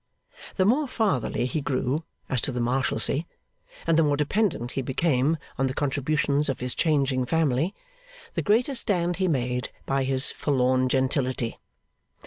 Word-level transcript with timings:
The 0.55 0.65
more 0.65 0.87
Fatherly 0.87 1.45
he 1.45 1.61
grew 1.61 2.01
as 2.27 2.41
to 2.41 2.51
the 2.51 2.59
Marshalsea, 2.59 3.23
and 3.85 3.99
the 3.99 4.03
more 4.03 4.17
dependent 4.17 4.71
he 4.71 4.81
became 4.81 5.37
on 5.59 5.67
the 5.67 5.75
contributions 5.75 6.49
of 6.49 6.59
his 6.59 6.73
changing 6.73 7.27
family, 7.27 7.75
the 8.33 8.41
greater 8.41 8.73
stand 8.73 9.17
he 9.17 9.27
made 9.27 9.69
by 9.85 10.03
his 10.05 10.31
forlorn 10.31 10.89
gentility. 10.89 11.59